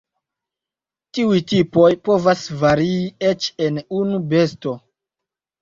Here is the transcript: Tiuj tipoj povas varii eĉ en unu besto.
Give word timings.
Tiuj 1.17 1.41
tipoj 1.51 1.91
povas 2.09 2.41
varii 2.63 3.05
eĉ 3.33 3.51
en 3.67 3.79
unu 4.01 4.23
besto. 4.33 4.75